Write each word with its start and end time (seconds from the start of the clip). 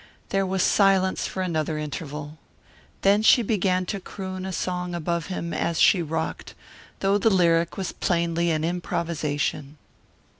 There 0.29 0.47
was 0.47 0.63
silence 0.63 1.27
for 1.27 1.43
another 1.43 1.77
interval. 1.77 2.39
Then 3.03 3.21
she 3.21 3.43
began 3.43 3.85
to 3.85 3.99
croon 3.99 4.47
a 4.47 4.51
song 4.51 4.95
above 4.95 5.27
him 5.27 5.53
as 5.53 5.79
she 5.79 6.01
rocked, 6.01 6.55
though 7.01 7.19
the 7.19 7.29
lyric 7.29 7.77
was 7.77 7.91
plainly 7.91 8.49
an 8.49 8.63
improvisation. 8.63 9.77